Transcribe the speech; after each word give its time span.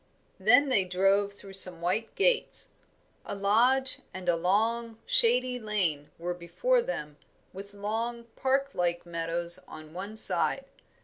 Then 0.39 0.69
they 0.69 0.83
drove 0.83 1.31
through 1.31 1.53
some 1.53 1.79
white 1.79 2.15
gates. 2.15 2.69
A 3.23 3.35
lodge 3.35 3.99
and 4.15 4.27
a 4.27 4.35
long, 4.35 4.97
shady 5.05 5.59
lane 5.59 6.09
were 6.17 6.33
before 6.33 6.81
them, 6.81 7.17
with 7.53 7.75
long, 7.75 8.23
parklike 8.35 9.05
meadows 9.05 9.59
on 9.67 9.93
one 9.93 10.15
side. 10.15 10.65